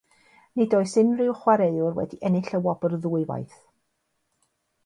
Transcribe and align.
Nid 0.59 0.71
oes 0.77 0.95
unrhyw 1.01 1.35
chwaraewr 1.41 1.99
wedi 1.99 2.21
ennill 2.31 2.57
y 2.61 2.63
wobr 2.69 2.99
ddwywaith. 3.05 3.63